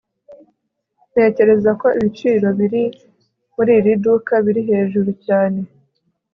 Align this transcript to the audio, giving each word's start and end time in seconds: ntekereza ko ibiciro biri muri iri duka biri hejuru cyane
ntekereza 1.11 1.71
ko 1.81 1.87
ibiciro 1.97 2.47
biri 2.59 2.83
muri 3.55 3.71
iri 3.79 3.93
duka 4.03 4.33
biri 4.45 4.61
hejuru 4.69 5.09
cyane 5.25 5.59